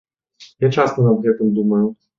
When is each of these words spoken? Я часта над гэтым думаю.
Я 0.65 0.71
часта 0.79 1.07
над 1.11 1.23
гэтым 1.27 1.57
думаю. 1.61 1.85